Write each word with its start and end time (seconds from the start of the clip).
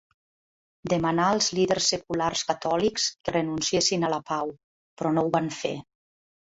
Demanà 0.93 1.27
als 1.33 1.49
líders 1.57 1.89
seculars 1.93 2.43
catòlics 2.53 3.07
que 3.23 3.37
renunciessin 3.37 4.09
a 4.09 4.13
la 4.17 4.21
pau, 4.33 4.57
però 4.99 5.15
no 5.21 5.29
ho 5.29 5.33
van 5.41 5.55
fer. 5.63 5.77